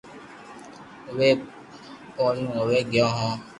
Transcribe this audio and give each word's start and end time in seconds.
اووي 1.09 1.29
ڀوپو 2.15 2.59
آوي 2.61 2.79
گيو 2.91 3.07